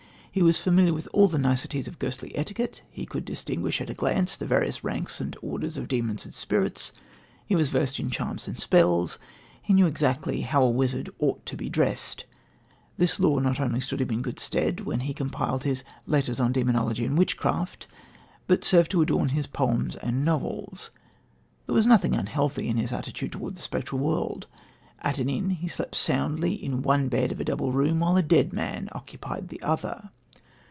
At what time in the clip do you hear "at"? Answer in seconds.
3.81-3.89, 25.01-25.17